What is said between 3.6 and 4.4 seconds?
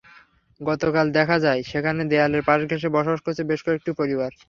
কয়েকটি পরিবার।